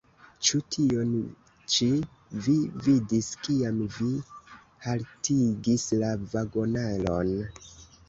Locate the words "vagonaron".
6.37-7.35